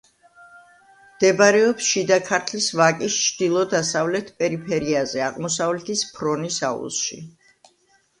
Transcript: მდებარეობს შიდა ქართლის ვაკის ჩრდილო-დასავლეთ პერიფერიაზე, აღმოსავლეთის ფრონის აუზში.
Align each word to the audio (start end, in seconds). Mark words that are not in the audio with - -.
მდებარეობს 1.15 1.89
შიდა 1.95 2.15
ქართლის 2.29 2.69
ვაკის 2.79 3.17
ჩრდილო-დასავლეთ 3.25 4.31
პერიფერიაზე, 4.39 5.21
აღმოსავლეთის 5.27 6.03
ფრონის 6.17 6.59
აუზში. 6.71 7.21